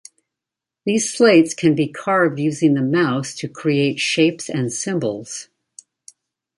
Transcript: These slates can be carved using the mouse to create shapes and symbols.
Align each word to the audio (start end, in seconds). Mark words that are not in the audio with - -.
These 0.83 1.13
slates 1.13 1.53
can 1.53 1.75
be 1.75 1.87
carved 1.87 2.39
using 2.39 2.73
the 2.73 2.81
mouse 2.81 3.35
to 3.35 3.47
create 3.47 3.99
shapes 3.99 4.49
and 4.49 4.73
symbols. 4.73 5.47